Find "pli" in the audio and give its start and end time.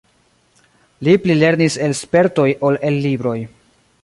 1.25-1.35